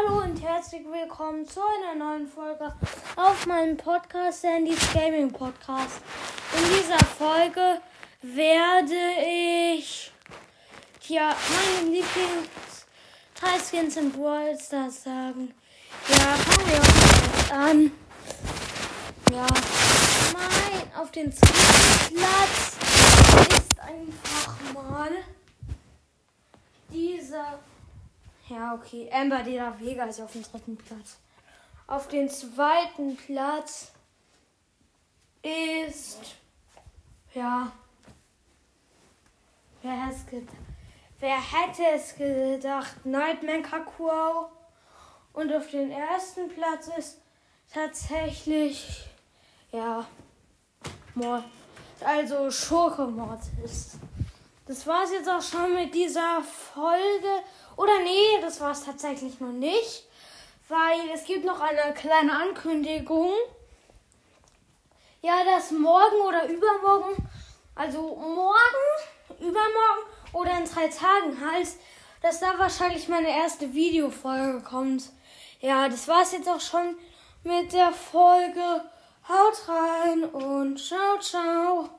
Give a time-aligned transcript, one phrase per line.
[0.00, 2.72] Hallo und herzlich willkommen zu einer neuen Folge
[3.16, 6.00] auf meinem Podcast, Sandys Gaming Podcast.
[6.56, 7.80] In dieser Folge
[8.22, 8.94] werde
[9.26, 10.12] ich
[11.08, 12.86] ja meine Lieblings
[13.68, 15.52] Skins in Brawl Stars sagen.
[16.08, 17.92] Ja, fangen wir mal an.
[19.32, 19.46] Ja,
[20.32, 22.76] mein auf den zweiten Platz
[23.50, 25.10] ist einfach mal
[26.90, 27.58] dieser
[28.50, 29.08] ja, okay.
[29.12, 31.18] Amber de la Vega ist auf dem dritten Platz.
[31.86, 33.92] Auf dem zweiten Platz
[35.42, 36.18] ist.
[37.32, 37.72] Ja.
[39.82, 40.56] Wer, hätte es gedacht?
[41.20, 43.06] Wer hätte es gedacht?
[43.06, 44.50] Nightman Kakao.
[45.32, 47.18] Und auf dem ersten Platz ist
[47.72, 49.06] tatsächlich.
[49.70, 50.06] Ja.
[51.14, 51.44] Mord.
[52.00, 53.98] Also Schurke Mortis.
[54.66, 57.42] Das war's jetzt auch schon mit dieser Folge.
[57.80, 60.04] Oder nee, das war es tatsächlich noch nicht.
[60.68, 63.32] Weil es gibt noch eine kleine Ankündigung.
[65.22, 67.16] Ja, dass morgen oder übermorgen,
[67.74, 71.80] also morgen, übermorgen oder in drei Tagen heißt,
[72.22, 75.04] dass da wahrscheinlich meine erste Videofolge kommt.
[75.60, 76.96] Ja, das war's jetzt auch schon
[77.44, 78.84] mit der Folge.
[79.26, 81.90] Haut rein und ciao, ciao.